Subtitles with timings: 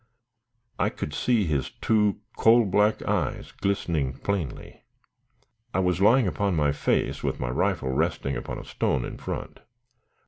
[0.79, 4.81] I could see his two coal black eyes glistening plainly.
[5.75, 9.59] I was lying upon my face, with my rifle resting upon a stone in front.